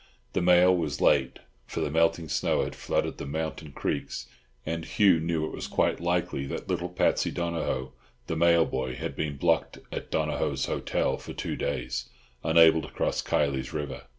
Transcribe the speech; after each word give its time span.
The 0.33 0.41
mail 0.41 0.75
was 0.75 0.99
late, 0.99 1.37
for 1.67 1.79
the 1.79 1.91
melting 1.91 2.27
snow 2.27 2.63
had 2.63 2.75
flooded 2.75 3.19
the 3.19 3.27
mountain 3.27 3.71
creeks, 3.71 4.25
and 4.65 4.83
Hugh 4.83 5.19
knew 5.19 5.45
it 5.45 5.51
was 5.53 5.67
quite 5.67 5.99
likely 5.99 6.47
that 6.47 6.67
little 6.67 6.89
Patsy 6.89 7.29
Donohoe, 7.29 7.93
the 8.25 8.35
mail 8.35 8.65
boy, 8.65 8.95
had 8.95 9.15
been 9.15 9.37
blocked 9.37 9.77
at 9.91 10.09
Donohoe's 10.09 10.65
Hotel 10.65 11.17
for 11.19 11.33
two 11.33 11.55
days, 11.55 12.09
unable 12.43 12.81
to 12.81 12.87
cross 12.89 13.21
Kiley's 13.21 13.73
River. 13.73 14.05